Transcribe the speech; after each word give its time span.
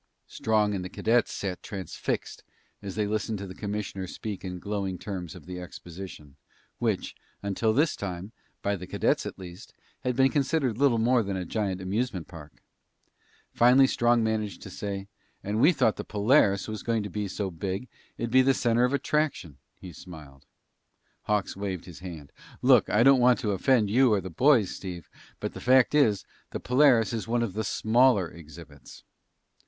Strong 0.25 0.73
and 0.73 0.83
the 0.83 0.89
cadets 0.89 1.31
sat 1.31 1.61
transfixed 1.61 2.43
as 2.81 2.95
they 2.95 3.05
listened 3.05 3.37
to 3.37 3.45
the 3.45 3.53
commissioner 3.53 4.07
speak 4.07 4.43
in 4.43 4.57
glowing 4.57 4.97
terms 4.97 5.35
of 5.35 5.45
the 5.45 5.59
exposition, 5.59 6.37
which, 6.79 7.13
until 7.43 7.71
this 7.71 7.95
time, 7.95 8.31
by 8.63 8.75
the 8.75 8.87
cadets 8.87 9.27
at 9.27 9.37
least, 9.37 9.75
had 9.99 10.15
been 10.15 10.31
considered 10.31 10.79
little 10.79 10.97
more 10.97 11.21
than 11.21 11.37
a 11.37 11.45
giant 11.45 11.79
amusement 11.79 12.27
park. 12.27 12.63
Finally 13.53 13.85
Strong 13.85 14.23
managed 14.23 14.63
to 14.63 14.71
say, 14.71 15.07
"And 15.43 15.61
we 15.61 15.71
thought 15.71 15.97
the 15.97 16.03
Polaris 16.03 16.67
was 16.67 16.81
going 16.81 17.03
to 17.03 17.09
be 17.11 17.27
so 17.27 17.51
big, 17.51 17.87
it'd 18.17 18.31
be 18.31 18.41
the 18.41 18.55
center 18.55 18.83
of 18.83 18.93
attraction." 18.93 19.59
He 19.75 19.93
smiled. 19.93 20.47
Hawks 21.25 21.55
waved 21.55 21.85
his 21.85 21.99
hand. 21.99 22.31
"Look, 22.63 22.89
I 22.89 23.03
don't 23.03 23.19
want 23.21 23.37
to 23.41 23.51
offend 23.51 23.91
you 23.91 24.11
or 24.13 24.19
the 24.19 24.31
boys, 24.31 24.71
Steve, 24.75 25.11
but 25.39 25.53
the 25.53 25.61
fact 25.61 25.93
is, 25.93 26.25
the 26.49 26.59
Polaris 26.59 27.13
is 27.13 27.27
one 27.27 27.43
of 27.43 27.53
the 27.53 27.63
smaller 27.63 28.27
exhibits!" 28.27 29.03